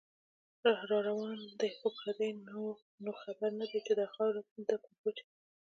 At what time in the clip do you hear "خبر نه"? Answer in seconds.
3.21-3.65